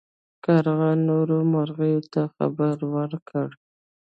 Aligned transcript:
کارغه 0.45 0.91
نورو 1.07 1.37
مرغیو 1.53 2.01
ته 2.13 2.21
خبر 2.35 2.75
ورکړ. 2.93 3.47